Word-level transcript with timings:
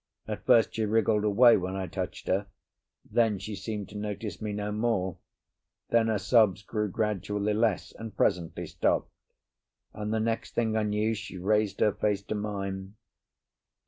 At 0.27 0.47
first 0.47 0.73
she 0.73 0.83
wriggled 0.83 1.23
away 1.23 1.57
when 1.57 1.75
I 1.75 1.85
touched 1.85 2.27
her; 2.27 2.47
then 3.07 3.37
she 3.37 3.55
seemed 3.55 3.87
to 3.89 3.97
notice 3.99 4.41
me 4.41 4.51
no 4.51 4.71
more; 4.71 5.17
then 5.91 6.07
her 6.07 6.17
sobs 6.17 6.63
grew 6.63 6.89
gradually 6.89 7.53
less, 7.53 7.91
and 7.99 8.17
presently 8.17 8.65
stopped; 8.65 9.11
and 9.93 10.11
the 10.11 10.19
next 10.19 10.55
thing 10.55 10.75
I 10.75 10.81
knew, 10.81 11.13
she 11.13 11.37
raised 11.37 11.81
her 11.81 11.93
face 11.93 12.23
to 12.23 12.33
mime. 12.33 12.97